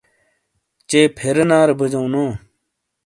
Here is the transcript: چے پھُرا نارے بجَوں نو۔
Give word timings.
چے 0.89 0.99
پھُرا 1.17 1.45
نارے 1.49 1.73
بجَوں 1.79 2.07
نو۔ 2.13 2.25